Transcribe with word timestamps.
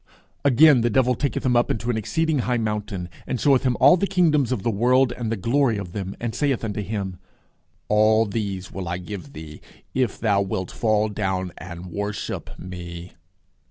Again, 0.43 0.81
the 0.81 0.89
devil 0.89 1.13
taketh 1.13 1.45
him 1.45 1.55
up 1.55 1.69
into 1.69 1.91
an 1.91 1.95
exceeding 1.95 2.39
high 2.39 2.57
mountain, 2.57 3.07
and 3.27 3.39
showeth 3.39 3.61
him 3.61 3.77
all 3.79 3.97
the 3.97 4.07
kingdoms 4.07 4.51
of 4.51 4.63
the 4.63 4.71
world, 4.71 5.11
and 5.11 5.31
the 5.31 5.35
glory 5.35 5.77
of 5.77 5.91
them: 5.91 6.15
and 6.19 6.33
saith 6.33 6.63
unto 6.63 6.81
him, 6.81 7.19
All 7.87 8.25
these 8.25 8.65
things 8.65 8.71
will 8.73 8.87
I 8.89 8.97
give 8.97 9.33
thee, 9.33 9.61
if 9.93 10.19
thou 10.19 10.41
wilt 10.41 10.71
fall 10.71 11.07
down 11.07 11.51
and 11.59 11.85
worship 11.85 12.57
me. 12.57 13.11